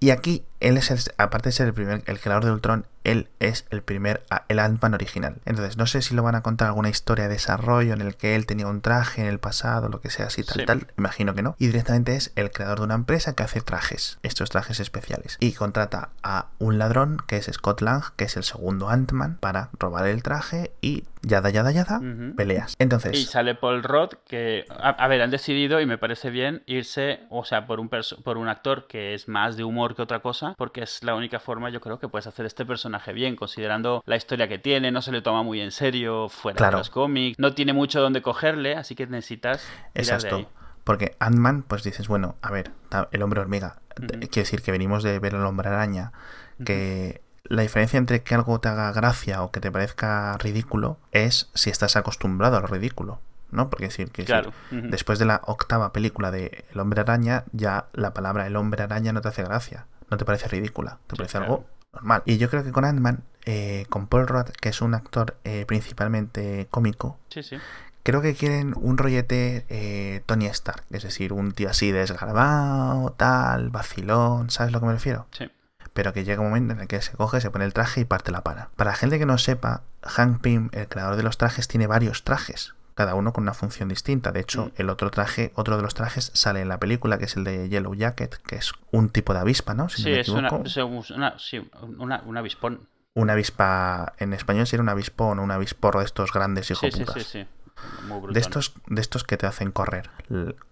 Y 0.00 0.10
aquí, 0.10 0.44
él 0.60 0.76
es 0.76 0.90
el, 0.90 0.98
aparte 1.18 1.48
de 1.48 1.52
ser 1.52 1.66
el 1.68 1.74
primer, 1.74 2.02
el 2.06 2.18
creador 2.20 2.44
de 2.44 2.52
Ultron, 2.52 2.86
él 3.04 3.28
es 3.38 3.66
el 3.70 3.82
primer, 3.82 4.24
el 4.48 4.58
Ant-Man 4.58 4.94
original. 4.94 5.36
Entonces, 5.44 5.76
no 5.76 5.86
sé 5.86 6.02
si 6.02 6.14
lo 6.14 6.24
van 6.24 6.34
a 6.34 6.42
contar 6.42 6.66
alguna 6.68 6.88
historia 6.88 7.24
de 7.28 7.34
desarrollo 7.34 7.92
en 7.94 8.00
el 8.00 8.16
que 8.16 8.34
él 8.34 8.46
tenía 8.46 8.66
un 8.66 8.80
traje 8.80 9.20
en 9.22 9.28
el 9.28 9.38
pasado, 9.38 9.88
lo 9.88 10.00
que 10.00 10.10
sea, 10.10 10.26
así 10.26 10.42
tal, 10.42 10.56
Sí. 10.58 10.64
tal. 10.66 10.86
Imagino 10.98 11.34
que 11.34 11.42
no. 11.42 11.54
Y 11.58 11.66
directamente 11.68 12.16
es 12.16 12.32
el 12.34 12.50
creador 12.50 12.78
de 12.80 12.84
una 12.86 12.94
empresa 12.96 13.34
que 13.36 13.44
hace 13.44 13.60
trajes, 13.60 14.18
estos 14.24 14.50
trajes 14.50 14.80
especiales. 14.80 15.36
Y 15.38 15.52
contrata 15.52 16.08
a 16.24 16.46
un 16.58 16.78
ladrón, 16.78 17.18
que 17.28 17.36
es 17.36 17.46
Scott 17.52 17.80
Lang, 17.80 18.02
que 18.16 18.24
es 18.24 18.36
el 18.36 18.42
segundo 18.44 18.88
Ant-Man, 18.88 19.36
para 19.40 19.70
robar 19.78 20.06
el 20.08 20.22
traje 20.24 20.72
y 20.80 21.04
yada, 21.22 21.50
yada, 21.50 21.70
yada, 21.70 21.98
Ujú. 21.98 22.34
peleas. 22.34 22.74
Entonces, 22.80 23.16
Y 23.16 23.24
sale 23.26 23.54
Paul 23.54 23.82
Rudd, 23.84 24.14
que, 24.26 24.64
a, 24.68 24.90
a 24.90 25.08
ver, 25.08 25.22
han 25.22 25.30
decidido, 25.30 25.80
y 25.80 25.86
me 25.86 25.98
parece 25.98 26.30
bien, 26.30 26.62
irse, 26.66 27.20
o 27.30 27.44
sea, 27.44 27.66
por 27.66 27.78
un, 27.78 27.88
por 27.88 28.36
un 28.36 28.48
actor 28.48 28.86
que 28.88 29.14
es 29.14 29.28
más 29.28 29.56
de 29.56 29.62
humor 29.64 29.94
que 29.94 30.02
otra 30.02 30.20
cosa, 30.20 30.45
porque 30.56 30.82
es 30.82 31.02
la 31.02 31.14
única 31.14 31.40
forma, 31.40 31.70
yo 31.70 31.80
creo, 31.80 31.98
que 31.98 32.08
puedes 32.08 32.26
hacer 32.26 32.46
este 32.46 32.64
personaje 32.64 33.12
bien, 33.12 33.36
considerando 33.36 34.02
la 34.06 34.16
historia 34.16 34.48
que 34.48 34.58
tiene, 34.58 34.90
no 34.92 35.02
se 35.02 35.12
le 35.12 35.22
toma 35.22 35.42
muy 35.42 35.60
en 35.60 35.72
serio 35.72 36.28
fuera 36.28 36.56
Claro. 36.56 36.76
de 36.78 36.80
los 36.80 36.90
cómics, 36.90 37.38
no 37.38 37.52
tiene 37.54 37.72
mucho 37.72 38.00
donde 38.00 38.22
cogerle, 38.22 38.76
así 38.76 38.94
que 38.94 39.06
necesitas 39.06 39.66
de 39.94 40.00
Exacto. 40.02 40.36
ahí. 40.36 40.48
Porque 40.84 41.16
Ant-Man, 41.18 41.62
pues 41.66 41.82
dices, 41.82 42.06
bueno, 42.06 42.36
a 42.42 42.50
ver, 42.52 42.70
el 43.10 43.22
hombre 43.22 43.40
hormiga. 43.40 43.80
Ujú. 43.98 44.06
Quiere 44.06 44.28
decir 44.42 44.62
que 44.62 44.70
venimos 44.70 45.02
de 45.02 45.18
ver 45.18 45.34
al 45.34 45.44
hombre 45.46 45.68
araña, 45.68 46.12
que 46.64 47.22
la 47.44 47.62
diferencia 47.62 47.98
entre 47.98 48.22
que 48.22 48.34
algo 48.34 48.60
te 48.60 48.68
haga 48.68 48.92
gracia 48.92 49.42
o 49.42 49.50
que 49.50 49.60
te 49.60 49.70
parezca 49.70 50.36
ridículo 50.38 50.98
es 51.12 51.50
si 51.54 51.70
estás 51.70 51.96
acostumbrado 51.96 52.56
a 52.56 52.60
lo 52.60 52.66
ridículo, 52.66 53.20
¿no? 53.50 53.70
Porque 53.70 53.86
decir 53.86 54.10
que 54.10 54.24
Claro. 54.24 54.52
después 54.70 55.18
de 55.18 55.26
la 55.26 55.40
octava 55.44 55.92
película 55.92 56.30
de 56.30 56.64
El 56.72 56.80
hombre 56.80 57.00
araña, 57.00 57.44
ya 57.52 57.86
la 57.92 58.14
palabra 58.14 58.46
el 58.46 58.56
hombre 58.56 58.82
araña 58.82 59.12
no 59.12 59.20
te 59.20 59.28
hace 59.28 59.42
gracia, 59.44 59.86
no 60.10 60.16
te 60.16 60.24
parece 60.24 60.48
ridícula, 60.48 60.98
te 61.06 61.14
Sí, 61.14 61.18
parece 61.18 61.38
claro. 61.38 61.52
algo 61.52 61.66
normal. 61.92 62.22
Y 62.26 62.38
yo 62.38 62.48
creo 62.50 62.62
que 62.64 62.72
con 62.72 62.84
Ant-Man, 62.84 63.22
eh, 63.44 63.86
con 63.88 64.06
Paul 64.06 64.26
Rudd, 64.26 64.50
que 64.60 64.68
es 64.70 64.80
un 64.80 64.94
actor 64.94 65.36
eh, 65.44 65.64
principalmente 65.66 66.66
cómico, 66.70 67.18
Sí, 67.30 67.42
sí. 67.42 67.56
Creo 68.02 68.22
que 68.22 68.34
quieren 68.36 68.72
un 68.76 68.98
rollete 68.98 69.66
eh, 69.68 70.22
Tony 70.26 70.46
Stark, 70.46 70.84
es 70.90 71.02
decir, 71.02 71.32
un 71.32 71.50
tío 71.50 71.68
así 71.70 71.90
desgarbado, 71.90 73.10
tal, 73.16 73.70
vacilón, 73.70 74.48
¿sabes 74.50 74.68
a 74.68 74.72
lo 74.72 74.78
que 74.80 74.86
me 74.86 74.92
refiero? 74.92 75.26
Sí. 75.32 75.50
Pero 75.92 76.12
que 76.12 76.22
llega 76.22 76.40
un 76.40 76.48
momento 76.48 76.72
en 76.74 76.80
el 76.82 76.86
que 76.86 77.02
se 77.02 77.16
coge, 77.16 77.40
se 77.40 77.50
pone 77.50 77.64
el 77.64 77.72
traje 77.72 78.02
y 78.02 78.04
parte 78.04 78.30
la 78.30 78.42
pana. 78.44 78.68
Para 78.76 78.90
la 78.92 78.96
gente 78.96 79.18
que 79.18 79.26
no 79.26 79.38
sepa, 79.38 79.82
Hank 80.04 80.40
Pym, 80.40 80.68
el 80.72 80.86
creador 80.86 81.16
de 81.16 81.24
los 81.24 81.36
trajes, 81.36 81.66
tiene 81.66 81.88
varios 81.88 82.22
trajes, 82.22 82.74
cada 82.96 83.14
uno 83.14 83.32
con 83.32 83.42
una 83.44 83.54
función 83.54 83.88
distinta. 83.88 84.32
De 84.32 84.40
hecho, 84.40 84.66
Mm. 84.66 84.70
el 84.78 84.90
otro 84.90 85.10
traje, 85.10 85.52
otro 85.54 85.76
de 85.76 85.82
los 85.82 85.94
trajes 85.94 86.30
sale 86.34 86.62
en 86.62 86.68
la 86.68 86.78
película, 86.80 87.18
que 87.18 87.26
es 87.26 87.36
el 87.36 87.44
de 87.44 87.68
Yellow 87.68 87.94
Jacket, 87.94 88.38
que 88.38 88.56
es 88.56 88.72
un 88.90 89.10
tipo 89.10 89.32
de 89.34 89.40
avispa, 89.40 89.74
¿no? 89.74 89.88
Si 89.88 90.02
no 90.02 90.06
Sí, 90.08 90.10
me 90.14 90.20
es 90.20 90.28
una, 90.30 90.48
es 90.64 91.10
una, 91.10 91.38
sí, 91.38 91.70
una, 91.98 92.22
un 92.26 92.36
avispón. 92.36 92.88
Una 93.14 93.34
avispa, 93.34 94.14
en 94.18 94.32
español 94.32 94.66
sería 94.66 94.82
un 94.82 94.88
avispón 94.88 95.38
o 95.38 95.42
un 95.42 95.50
avisporro 95.50 96.00
de 96.00 96.06
estos 96.06 96.32
grandes 96.32 96.66
Sí, 96.66 96.74
sí, 96.74 96.90
sí, 96.90 97.20
sí. 97.20 97.46
Muy. 98.06 98.32
De 98.32 98.40
estos, 98.40 98.74
de 98.86 99.00
estos 99.00 99.24
que 99.24 99.36
te 99.36 99.46
hacen 99.46 99.70
correr, 99.72 100.10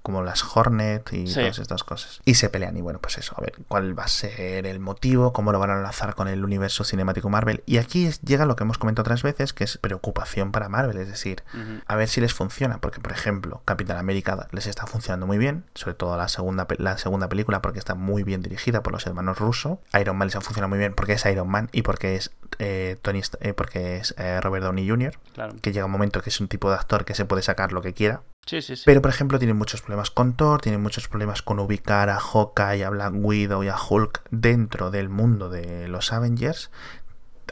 como 0.03 0.23
las 0.23 0.45
Hornet 0.57 1.13
y 1.13 1.27
Sí. 1.27 1.35
todas 1.41 1.59
estas 1.59 1.85
cosas. 1.85 2.21
Y 2.25 2.35
se 2.35 2.49
pelean, 2.49 2.77
y 2.77 2.81
bueno, 2.81 2.99
pues 3.01 3.19
eso, 3.19 3.35
a 3.37 3.41
ver 3.41 3.55
cuál 3.69 3.99
va 3.99 4.05
a 4.05 4.09
ser 4.09 4.67
el 4.67 4.81
motivo, 4.81 5.33
cómo 5.33 5.53
lo 5.53 5.59
van 5.59 5.71
a 5.71 5.75
enlazar 5.77 6.15
con 6.15 6.29
el 6.29 6.45
universo 6.45 6.85
cinemático 6.85 7.29
Marvel. 7.29 7.63
Y 7.67 7.79
aquí 7.79 8.11
llega 8.25 8.47
lo 8.47 8.57
que 8.57 8.65
hemos 8.65 8.79
comentado 8.79 9.03
otras 9.03 9.23
veces, 9.23 9.53
que 9.53 9.65
es 9.65 9.79
preocupación 9.79 10.53
para 10.53 10.69
Marvel, 10.69 10.97
es 10.99 11.09
decir, 11.09 11.43
a 11.87 11.97
ver 11.97 12.09
si 12.09 12.21
les 12.21 12.33
funciona, 12.35 12.79
porque 12.79 13.01
por 13.01 13.13
ejemplo, 13.13 13.63
Capitán 13.65 13.97
América 13.99 14.49
les 14.53 14.67
está 14.67 14.87
funcionando 14.87 15.27
muy 15.27 15.39
bien, 15.39 15.65
sobre 15.75 15.95
todo 15.95 16.17
la 16.17 16.29
segunda, 16.29 16.67
la 16.79 16.99
segunda 16.99 17.29
película 17.29 17.61
porque 17.63 17.79
está 17.79 17.95
muy 17.95 18.23
bien 18.23 18.43
dirigida 18.43 18.83
por 18.83 18.93
los 18.93 19.07
hermanos 19.07 19.39
Russo. 19.39 19.81
Iron 20.01 20.17
Man 20.17 20.29
les 20.29 20.37
ha 20.37 20.41
funcionado 20.41 20.69
muy 20.69 20.79
bien 20.79 20.95
porque 20.95 21.15
es 21.15 21.25
Iron 21.27 21.49
Man 21.49 21.69
y 21.73 21.83
porque 21.83 22.17
es 22.17 22.31
eh, 22.61 22.97
Tony, 23.03 23.21
eh, 23.41 23.53
porque 23.53 23.97
es 23.97 24.15
eh, 24.17 24.41
Robert 24.41 24.65
Downey 24.65 24.89
Jr 24.89 25.19
Claro. 25.35 25.55
que 25.61 25.73
llega 25.73 25.87
un 25.87 25.91
momento 25.91 26.23
que 26.23 26.31
es 26.31 26.41
un 26.41 26.47
tipo 26.47 26.69
de 26.71 26.77
actor 26.77 26.94
que 27.05 27.15
se 27.15 27.25
puede 27.25 27.43
sacar 27.43 27.73
lo 27.73 27.83
que 27.83 27.93
quiera. 27.93 28.23
Sí, 28.47 28.63
sí, 28.63 28.77
sí. 28.77 28.83
Pero, 28.87 29.03
por 29.03 29.11
ejemplo, 29.11 29.39
tienen 29.39 29.57
muchos 29.57 29.81
problemas 29.81 30.11
con 30.11 30.35
Thor, 30.35 30.61
tienen 30.61 30.83
muchos 30.83 31.09
problemas 31.09 31.43
con 31.43 31.59
ubicar 31.59 32.11
a 32.11 32.21
Hawkeye, 32.21 32.85
a 32.85 32.91
Black 32.91 33.15
Widow 33.17 33.65
y 33.65 33.69
a 33.69 33.77
Hulk 33.77 34.23
dentro 34.31 34.91
del 34.91 35.09
mundo 35.09 35.49
de 35.49 35.89
los 35.89 36.13
Avengers. 36.13 36.71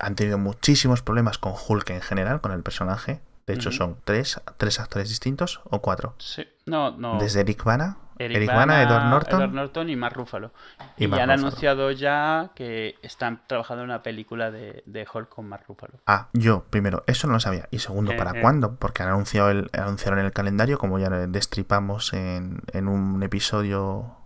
Han 0.01 0.15
tenido 0.15 0.39
muchísimos 0.39 1.03
problemas 1.03 1.39
con 1.39 1.55
Hulk 1.55 1.91
en 1.91 2.03
general, 2.03 2.41
con 2.41 2.53
el 2.53 2.63
personaje. 2.63 3.21
De 3.47 3.55
hecho, 3.55 3.73
son 3.73 3.97
tres, 4.05 4.41
tres 4.57 4.79
actores 4.79 5.09
distintos 5.09 5.61
o 5.65 5.81
cuatro. 5.83 6.15
Sí. 6.19 6.47
No, 6.65 6.97
no. 6.97 7.19
Desde 7.19 7.41
Eric 7.41 7.65
Bana, 7.65 7.99
Eric, 8.27 8.49
Bana, 8.49 8.59
Bana, 8.75 8.83
Edward 8.83 9.05
Norton. 9.07 9.41
Edward 9.41 9.53
Norton 9.55 9.91
y 9.91 9.97
Mark 9.97 10.15
Ruffalo. 10.17 10.53
Y 10.97 11.05
Y, 11.05 11.09
Mark 11.09 11.23
han 11.23 11.29
Ruffalo. 11.31 11.47
anunciado 11.49 11.91
ya 11.91 12.51
que 12.55 12.97
están 13.03 13.41
trabajando 13.47 13.83
en 13.83 13.91
una 13.91 14.03
película 14.03 14.51
de, 14.51 14.83
de 14.87 15.07
Hulk 15.13 15.29
con 15.29 15.49
Mark 15.49 15.65
Ruffalo. 15.69 15.95
Ah, 16.07 16.29
yo, 16.33 16.65
primero, 16.71 17.03
eso 17.07 17.27
no 17.27 17.35
lo 17.35 17.41
sabía. 17.41 17.69
Y 17.71 17.79
segundo, 17.81 18.13
Eh, 18.13 18.17
¿para 18.17 18.39
eh. 18.39 18.41
cuándo? 18.41 18.77
Porque 18.77 19.03
han 19.03 19.09
anunciado 19.11 19.51
el, 19.51 19.71
anunciaron 19.73 20.19
el 20.21 20.33
calendario, 20.33 20.79
como 20.79 20.99
ya 20.99 21.09
destripamos 21.11 22.13
en, 22.13 22.61
en 22.73 22.89
un 22.89 23.23
episodio 23.23 24.17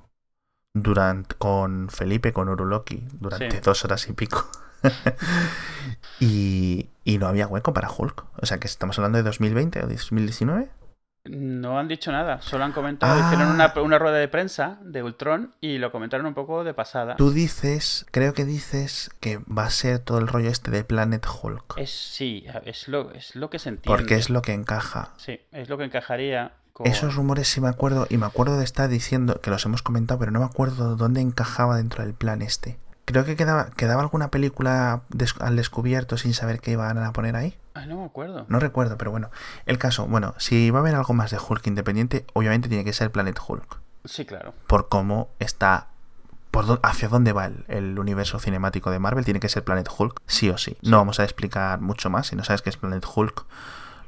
durante, 0.74 1.34
con 1.36 1.88
Felipe, 1.88 2.32
con 2.32 2.48
Uruloki, 2.48 3.06
durante 3.14 3.50
Sí. 3.50 3.60
dos 3.62 3.84
horas 3.84 4.08
y 4.08 4.12
pico. 4.12 4.46
y, 6.20 6.88
y 7.04 7.18
no 7.18 7.26
había 7.26 7.46
hueco 7.46 7.72
para 7.72 7.90
Hulk. 7.90 8.24
O 8.42 8.46
sea 8.46 8.58
que 8.58 8.66
estamos 8.66 8.98
hablando 8.98 9.18
de 9.18 9.24
2020 9.24 9.80
o 9.84 9.86
2019. 9.88 10.68
No 11.28 11.78
han 11.78 11.88
dicho 11.88 12.12
nada, 12.12 12.40
solo 12.42 12.64
han 12.64 12.73
comentado, 12.73 13.21
Ah. 13.21 13.26
hicieron 13.26 13.52
una, 13.54 13.73
una 13.83 13.99
rueda 13.99 14.16
de 14.18 14.28
prensa 14.28 14.78
de 14.83 15.02
Ultron 15.02 15.54
y 15.61 15.78
lo 15.78 15.90
comentaron 15.92 16.26
un 16.26 16.35
poco 16.35 16.64
de 16.64 16.75
pasada. 16.75 17.16
Tú 17.16 17.30
dices, 17.30 18.06
creo 18.11 18.35
que 18.35 18.45
dices 18.45 19.11
que 19.21 19.38
va 19.38 19.64
a 19.64 19.71
ser 19.71 19.99
todo 20.00 20.18
el 20.18 20.28
rollo 20.28 20.49
este 20.49 20.71
de 20.71 20.85
Planet 20.85 21.26
Hulk. 21.26 21.78
Es 21.78 21.90
sí, 21.90 22.45
es 22.64 22.88
lo, 22.88 23.12
es 23.12 23.35
lo 23.37 23.50
que 23.50 23.59
se 23.59 23.71
entiende. 23.71 23.97
Porque 23.97 24.14
es 24.16 24.30
lo 24.30 24.42
que 24.42 24.52
encaja. 24.52 25.11
Sí, 25.16 25.40
es 25.52 25.68
lo 25.68 25.78
que 25.78 25.85
encajaría 25.85 26.52
con... 26.73 26.87
Esos 26.87 27.14
rumores 27.14 27.49
sí 27.49 27.61
me 27.61 27.68
acuerdo, 27.68 28.06
y 28.11 28.16
me 28.18 28.26
acuerdo 28.26 28.59
de 28.59 28.64
estar 28.64 28.88
diciendo, 28.88 29.40
que 29.40 29.50
los 29.50 29.64
hemos 29.64 29.83
comentado, 29.83 30.21
pero 30.21 30.30
no 30.30 30.40
me 30.40 30.47
acuerdo 30.47 30.97
dónde 30.97 31.21
encajaba 31.21 31.76
dentro 31.76 32.04
del 32.04 32.14
plan 32.14 32.42
este. 32.42 32.78
Creo 33.06 33.25
que 33.25 33.36
quedaba, 33.36 33.70
quedaba 33.70 34.02
alguna 34.02 34.28
película 34.30 35.02
des- 35.08 35.34
al 35.40 35.56
descubierto 35.56 36.16
sin 36.18 36.34
saber 36.34 36.60
qué 36.60 36.72
iban 36.72 36.98
a 36.98 37.12
poner 37.12 37.36
ahí. 37.36 37.56
Ay, 37.75 37.86
no 37.86 37.98
me 38.00 38.04
acuerdo. 38.04 38.44
No 38.48 38.58
recuerdo, 38.58 38.98
pero 38.98 39.10
bueno. 39.12 39.30
El 39.64 39.78
caso, 39.78 40.06
bueno, 40.06 40.34
si 40.38 40.70
va 40.70 40.80
a 40.80 40.82
haber 40.82 40.94
algo 40.96 41.14
más 41.14 41.30
de 41.30 41.38
Hulk 41.38 41.66
independiente, 41.68 42.26
obviamente 42.34 42.68
tiene 42.68 42.84
que 42.84 42.92
ser 42.92 43.10
Planet 43.12 43.38
Hulk. 43.46 43.78
Sí, 44.04 44.25
claro. 44.26 44.52
Por 44.66 44.88
cómo 44.88 45.28
está. 45.38 45.86
Por 46.50 46.80
hacia 46.82 47.08
dónde 47.08 47.32
va 47.32 47.46
el, 47.46 47.64
el 47.68 47.98
universo 47.98 48.38
cinemático 48.38 48.90
de 48.90 48.98
Marvel, 48.98 49.25
tiene 49.25 49.40
que 49.40 49.48
ser 49.48 49.62
Planet 49.62 49.88
Hulk, 49.96 50.22
sí 50.26 50.48
o 50.50 50.58
sí. 50.58 50.76
No 50.82 50.96
vamos 50.96 51.20
a 51.20 51.25
explicar 51.25 51.80
mucho 51.80 52.08
más. 52.10 52.28
Si 52.28 52.36
no 52.36 52.44
sabes 52.44 52.62
qué 52.62 52.70
es 52.70 52.76
Planet 52.76 53.04
Hulk, 53.14 53.44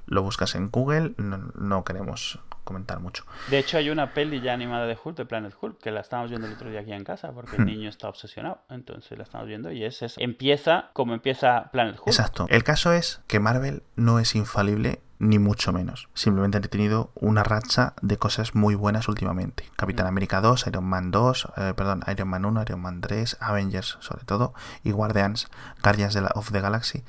lo 0.06 0.22
buscas 0.22 0.54
en 0.54 0.70
Google. 0.70 1.14
No, 1.18 1.38
no 1.56 1.84
queremos 1.84 2.40
comentar 2.68 3.00
mucho. 3.00 3.24
De 3.50 3.58
hecho, 3.58 3.78
hay 3.78 3.90
una 3.90 4.12
peli 4.14 4.40
ya 4.40 4.52
animada 4.52 4.86
de 4.86 4.96
Hulk, 5.02 5.16
de 5.16 5.26
Planet 5.26 5.54
Hulk, 5.60 5.78
que 5.80 5.90
la 5.90 6.00
estamos 6.00 6.28
viendo 6.30 6.46
el 6.46 6.52
otro 6.52 6.70
día 6.70 6.80
aquí 6.80 6.92
en 6.92 7.02
casa, 7.04 7.32
porque 7.32 7.56
el 7.56 7.62
Hmm. 7.62 7.66
niño 7.66 7.88
está 7.88 8.08
obsesionado. 8.08 8.62
Entonces 8.70 9.16
la 9.18 9.24
estamos 9.24 9.46
viendo 9.48 9.72
y 9.72 9.84
es, 9.84 10.02
es 10.02 10.14
empieza 10.18 10.90
como 10.92 11.14
empieza 11.14 11.70
Planet 11.72 11.96
Hulk. 11.96 12.06
Exacto. 12.08 12.46
El 12.50 12.62
caso 12.64 12.92
es 12.92 13.20
que 13.26 13.40
Marvel 13.40 13.82
no 13.96 14.18
es 14.20 14.34
infalible 14.34 15.00
ni 15.20 15.40
mucho 15.40 15.72
menos. 15.72 16.08
Simplemente 16.14 16.58
han 16.58 16.62
tenido 16.64 17.10
una 17.16 17.42
racha 17.42 17.94
de 18.02 18.16
cosas 18.18 18.54
muy 18.54 18.76
buenas 18.76 19.08
últimamente. 19.08 19.64
Capitán 19.74 20.06
Mm. 20.06 20.08
América 20.10 20.40
2, 20.40 20.66
Iron 20.68 20.84
Man 20.84 21.10
2, 21.10 21.48
eh, 21.56 21.74
perdón, 21.76 22.04
Iron 22.06 22.28
Man 22.28 22.44
1, 22.44 22.62
Iron 22.62 22.80
Man 22.80 23.00
3, 23.00 23.36
Avengers 23.40 23.96
sobre 24.00 24.24
todo, 24.24 24.54
y 24.84 24.92
Guardians, 24.92 25.48
Guardians 25.82 26.16
of 26.34 26.52
the 26.52 26.60
Galaxy, 26.60 27.02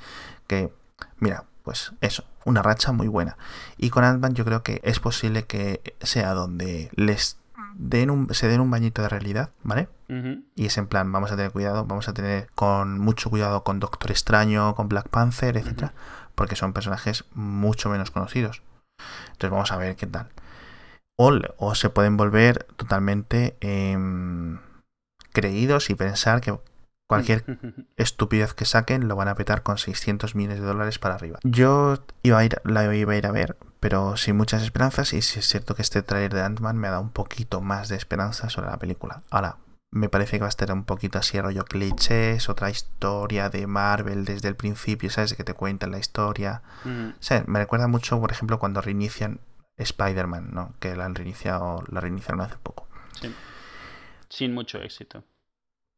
que, 0.48 0.72
mira, 1.18 1.44
pues 1.62 1.92
eso, 2.00 2.24
una 2.44 2.62
racha 2.62 2.92
muy 2.92 3.08
buena. 3.08 3.36
Y 3.76 3.90
con 3.90 4.04
Ant-Man 4.04 4.34
yo 4.34 4.44
creo 4.44 4.62
que 4.62 4.80
es 4.84 5.00
posible 5.00 5.44
que 5.44 5.94
sea 6.00 6.34
donde 6.34 6.90
les 6.94 7.38
den 7.74 8.10
un, 8.10 8.34
se 8.34 8.48
den 8.48 8.60
un 8.60 8.70
bañito 8.70 9.02
de 9.02 9.08
realidad, 9.08 9.50
¿vale? 9.62 9.88
Y 10.56 10.66
es 10.66 10.76
en 10.76 10.88
plan, 10.88 11.12
vamos 11.12 11.30
a 11.30 11.36
tener 11.36 11.52
cuidado, 11.52 11.84
vamos 11.84 12.08
a 12.08 12.12
tener 12.12 12.48
con 12.56 12.98
mucho 12.98 13.30
cuidado 13.30 13.62
con 13.62 13.78
Doctor 13.78 14.10
Extraño, 14.10 14.74
con 14.74 14.88
Black 14.88 15.08
Panther, 15.08 15.56
etcétera, 15.56 15.92
porque 16.34 16.56
son 16.56 16.72
personajes 16.72 17.24
mucho 17.32 17.90
menos 17.90 18.10
conocidos. 18.10 18.62
Entonces 19.26 19.50
vamos 19.50 19.70
a 19.70 19.76
ver 19.76 19.94
qué 19.94 20.08
tal. 20.08 20.28
O, 21.16 21.32
o 21.58 21.74
se 21.76 21.90
pueden 21.90 22.16
volver 22.16 22.64
totalmente 22.76 23.56
em, 23.60 24.58
creídos 25.32 25.90
y 25.90 25.94
pensar 25.94 26.40
que 26.40 26.58
cualquier 27.10 27.44
estupidez 27.96 28.54
que 28.54 28.64
saquen 28.64 29.08
lo 29.08 29.16
van 29.16 29.26
a 29.26 29.34
petar 29.34 29.64
con 29.64 29.78
600 29.78 30.36
millones 30.36 30.60
de 30.60 30.66
dólares 30.66 31.00
para 31.00 31.16
arriba. 31.16 31.40
Yo 31.42 31.98
iba 32.22 32.38
a 32.38 32.44
ir, 32.44 32.60
la 32.62 32.94
iba 32.94 33.12
a 33.12 33.16
ir 33.16 33.26
a 33.26 33.32
ver, 33.32 33.56
pero 33.80 34.16
sin 34.16 34.36
muchas 34.36 34.62
esperanzas 34.62 35.12
y 35.12 35.20
sí 35.20 35.40
es 35.40 35.48
cierto 35.48 35.74
que 35.74 35.82
este 35.82 36.02
tráiler 36.02 36.32
de 36.32 36.42
Ant-Man 36.42 36.76
me 36.76 36.86
ha 36.86 36.92
dado 36.92 37.02
un 37.02 37.10
poquito 37.10 37.60
más 37.60 37.88
de 37.88 37.96
esperanza 37.96 38.48
sobre 38.48 38.70
la 38.70 38.78
película. 38.78 39.24
Ahora, 39.28 39.56
me 39.90 40.08
parece 40.08 40.36
que 40.36 40.42
va 40.42 40.46
a 40.46 40.50
estar 40.50 40.70
un 40.70 40.84
poquito 40.84 41.18
así 41.18 41.40
rollo 41.40 41.64
clichés, 41.64 42.48
otra 42.48 42.70
historia 42.70 43.50
de 43.50 43.66
Marvel 43.66 44.24
desde 44.24 44.46
el 44.46 44.54
principio, 44.54 45.10
¿sabes? 45.10 45.34
Que 45.34 45.42
te 45.42 45.54
cuentan 45.54 45.90
la 45.90 45.98
historia. 45.98 46.62
O 46.84 47.22
sea, 47.22 47.42
me 47.48 47.58
recuerda 47.58 47.88
mucho, 47.88 48.20
por 48.20 48.30
ejemplo, 48.30 48.60
cuando 48.60 48.80
reinician 48.80 49.40
Spider-Man, 49.78 50.50
¿no? 50.52 50.74
Que 50.78 50.94
la 50.94 51.06
han 51.06 51.16
reiniciado, 51.16 51.82
la 51.90 52.00
reiniciaron 52.00 52.40
hace 52.42 52.56
poco. 52.62 52.86
Sí. 53.20 53.34
Sin 54.28 54.54
mucho 54.54 54.78
éxito. 54.80 55.24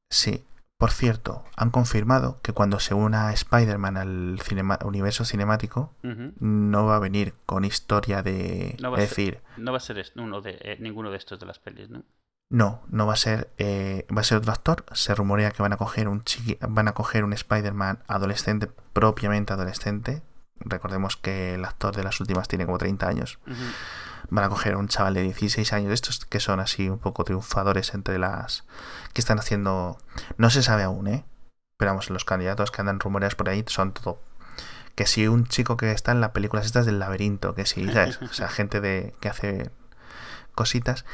Sí. 0.08 0.42
Por 0.82 0.90
cierto, 0.90 1.44
han 1.56 1.70
confirmado 1.70 2.40
que 2.42 2.52
cuando 2.52 2.80
se 2.80 2.92
una 2.94 3.32
Spider-Man 3.32 3.96
al 3.96 4.40
cinema- 4.42 4.80
universo 4.84 5.24
cinemático, 5.24 5.94
no 6.40 6.86
va 6.86 6.96
a 6.96 6.98
venir 6.98 7.34
con 7.46 7.64
historia 7.64 8.24
de... 8.24 8.76
No 8.82 8.90
va 8.90 8.96
a 8.96 9.00
ser- 9.00 9.08
decir, 9.08 9.40
No 9.56 9.70
va 9.70 9.76
a 9.76 9.80
ser 9.80 10.04
uno 10.16 10.40
de, 10.40 10.58
eh, 10.60 10.76
ninguno 10.80 11.12
de 11.12 11.18
estos 11.18 11.38
de 11.38 11.46
las 11.46 11.60
pelis, 11.60 11.88
¿no? 11.88 12.02
no, 12.50 12.82
no 12.88 13.06
va 13.06 13.12
a 13.12 13.16
ser... 13.16 13.52
eh, 13.58 14.06
va 14.14 14.22
a 14.22 14.24
ser 14.24 14.38
otro 14.38 14.50
actor. 14.50 14.84
Se 14.92 15.14
rumorea 15.14 15.52
que 15.52 15.62
van 15.62 15.72
a 15.72 15.76
coger 15.76 16.08
un 16.08 16.24
chiqui- 16.24 16.58
van 16.68 16.88
a 16.88 16.94
coger 16.94 17.22
un 17.22 17.32
Spider-Man 17.32 18.00
adolescente, 18.08 18.66
propiamente 18.92 19.52
adolescente. 19.52 20.22
Recordemos 20.64 21.16
que 21.16 21.54
el 21.54 21.64
actor 21.64 21.94
de 21.94 22.04
las 22.04 22.20
últimas 22.20 22.48
tiene 22.48 22.66
como 22.66 22.78
30 22.78 23.08
años. 23.08 23.38
Van 24.30 24.44
a 24.44 24.48
coger 24.48 24.74
a 24.74 24.78
un 24.78 24.88
chaval 24.88 25.14
de 25.14 25.22
16 25.22 25.72
años, 25.72 25.88
de 25.88 25.94
estos 25.94 26.24
que 26.24 26.40
son 26.40 26.60
así 26.60 26.88
un 26.88 26.98
poco 26.98 27.24
triunfadores 27.24 27.94
entre 27.94 28.18
las... 28.18 28.64
que 29.12 29.20
están 29.20 29.38
haciendo... 29.38 29.98
No 30.36 30.50
se 30.50 30.62
sabe 30.62 30.84
aún, 30.84 31.06
¿eh? 31.08 31.24
Pero 31.76 31.90
vamos, 31.90 32.10
los 32.10 32.24
candidatos 32.24 32.70
que 32.70 32.80
andan 32.80 33.00
rumoreados 33.00 33.34
por 33.34 33.48
ahí 33.48 33.64
son 33.66 33.92
todo... 33.92 34.20
Que 34.94 35.06
si 35.06 35.26
un 35.26 35.46
chico 35.46 35.76
que 35.76 35.90
está 35.92 36.12
en 36.12 36.20
las 36.20 36.30
películas 36.30 36.66
estas 36.66 36.84
del 36.86 36.98
laberinto, 36.98 37.54
que 37.54 37.66
si, 37.66 37.90
¿sabes? 37.90 38.20
O 38.22 38.32
sea, 38.32 38.48
gente 38.48 38.80
de 38.80 39.14
que 39.20 39.28
hace 39.28 39.70
cositas. 40.54 41.04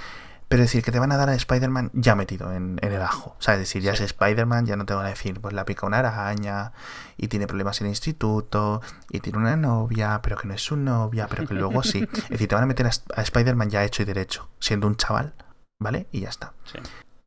Pero 0.49 0.63
decir 0.63 0.83
que 0.83 0.91
te 0.93 0.99
van 0.99 1.13
a 1.13 1.19
dar 1.19 1.29
a 1.29 1.35
Spider-Man 1.35 1.91
ya 1.93 2.15
metido 2.15 2.53
en, 2.55 2.79
en 2.81 2.93
el 2.93 3.03
ajo. 3.03 3.37
O 3.39 3.43
sea, 3.43 3.55
es 3.55 3.61
decir, 3.61 3.83
ya 3.83 3.95
Sí. 3.95 4.03
es 4.05 4.13
Spider-Man, 4.13 4.65
ya 4.65 4.77
no 4.77 4.87
te 4.87 4.95
van 4.95 5.05
a 5.05 5.11
decir, 5.11 5.41
pues 5.41 5.53
la 5.53 5.65
pica 5.67 5.87
una 5.87 5.99
araña 5.99 6.73
y 7.19 7.29
tiene 7.29 7.47
problemas 7.47 7.81
en 7.83 7.87
el 7.89 7.91
instituto 7.91 8.81
y 9.11 9.21
tiene 9.21 9.39
una 9.39 9.57
novia, 9.57 10.21
pero 10.23 10.37
que 10.39 10.49
no 10.49 10.55
es 10.55 10.63
su 10.63 10.77
novia, 10.77 11.27
pero 11.29 11.47
que 11.47 11.53
luego 11.55 11.83
sí. 11.83 12.09
Es 12.15 12.29
decir, 12.31 12.49
te 12.49 12.55
van 12.55 12.65
a 12.65 12.69
meter 12.69 12.87
a, 12.87 12.91
a 13.17 13.23
Spider-Man 13.23 13.69
ya 13.71 13.85
hecho 13.85 14.03
y 14.03 14.07
derecho, 14.07 14.49
siendo 14.59 14.87
un 14.87 14.97
chaval, 14.97 15.35
¿vale? 15.79 16.07
Y 16.13 16.21
ya 16.21 16.31
está. 16.31 16.55
Sí. 16.65 16.79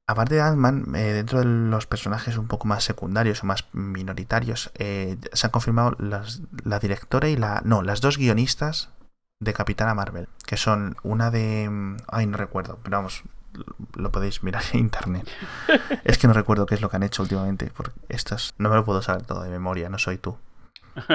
Aparte 0.08 0.36
de 0.36 0.42
Ant-Man, 0.42 0.94
eh, 0.96 1.13
dentro 1.13 1.40
de 1.40 1.46
los 1.46 1.86
personajes 1.86 2.36
un 2.38 2.48
poco 2.48 2.68
más 2.68 2.84
secundarios 2.84 3.44
o 3.44 3.46
más 3.46 3.66
minoritarios, 3.72 4.72
eh, 4.75 5.18
se 5.32 5.46
han 5.48 5.51
confirmado 5.51 5.96
las- 6.00 6.42
la 6.66 6.80
directora 6.80 7.30
y 7.30 7.38
la. 7.38 7.62
No, 7.63 7.82
las 7.84 8.01
dos 8.01 8.18
guionistas 8.18 8.90
de 9.40 9.54
Capitana 9.54 9.94
Marvel, 9.94 10.28
que 10.51 10.58
son 10.58 10.98
una 11.03 11.31
de. 11.31 11.70
mm, 11.70 11.96
Ay, 12.10 12.27
no 12.27 12.36
recuerdo, 12.36 12.77
pero 12.84 12.98
vamos, 12.98 13.24
lo 13.96 14.12
podéis 14.12 14.43
mirar 14.43 14.62
en 14.74 14.81
internet. 14.81 15.25
Es 16.03 16.17
que 16.17 16.27
no 16.27 16.34
recuerdo 16.34 16.65
qué 16.65 16.75
es 16.75 16.81
lo 16.81 16.89
que 16.89 16.98
han 16.98 17.03
hecho 17.03 17.22
últimamente, 17.24 17.72
porque 17.74 17.93
estas. 18.10 18.53
No 18.58 18.67
me 18.67 18.75
lo 18.75 18.84
puedo 18.84 19.01
saber 19.01 19.22
todo 19.25 19.43
de 19.43 19.50
memoria, 19.50 19.88
no 19.88 19.98
soy 19.98 20.17
tú. 20.17 20.38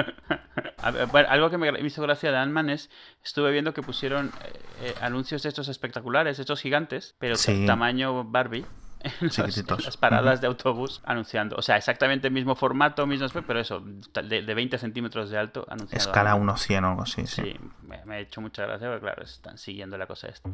Ver, 1.13 1.25
algo 1.27 1.51
que 1.51 1.57
me 1.59 1.69
hizo 1.85 2.01
gracia 2.01 2.31
de 2.31 2.37
Ant-Man 2.37 2.71
es, 2.71 2.89
estuve 3.23 3.51
viendo 3.51 3.75
que 3.75 3.83
pusieron 3.83 4.31
eh, 4.43 4.59
eh, 4.81 4.95
anuncios 5.01 5.43
de 5.43 5.49
estos 5.49 5.67
espectaculares, 5.67 6.39
estos 6.39 6.61
gigantes, 6.61 7.13
pero 7.19 7.35
Sí. 7.35 7.61
ta- 7.61 7.73
tamaño 7.73 8.23
Barbie. 8.23 8.65
Los- 9.21 9.85
las 9.85 9.97
paradas 9.97 10.41
de 10.41 10.47
autobús 10.47 11.01
anunciando. 11.03 11.55
O 11.57 11.61
sea, 11.61 11.77
exactamente 11.77 12.27
el 12.27 12.33
mismo 12.33 12.55
formato, 12.55 13.05
mismo 13.07 13.27
pero 13.45 13.59
eso, 13.59 13.81
de, 13.81 14.41
de 14.41 14.53
20 14.53 14.77
centímetros 14.77 15.29
de 15.29 15.37
alto 15.37 15.65
anunciando. 15.69 15.97
Escala 16.09 16.31
Ant-Man. 16.33 16.55
1-100 16.55 16.83
o 16.83 16.87
algo 16.89 17.01
así, 17.03 17.27
sí. 17.27 17.41
Sí, 17.43 17.55
me, 17.83 18.03
me 18.05 18.15
ha 18.15 18.19
hecho 18.19 18.41
mucha 18.41 18.63
gracia, 18.65 18.87
porque 18.87 19.01
claro, 19.01 19.23
están 19.23 19.57
siguiendo 19.57 19.97
la 19.97 20.07
cosa 20.07 20.27
esta. 20.27 20.49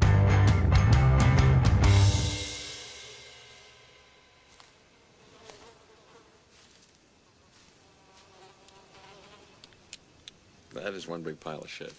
That 10.74 10.94
is 10.96 11.08
one 11.08 11.24
big 11.24 11.40
pile 11.40 11.60
of 11.60 11.70
shit. 11.70 11.94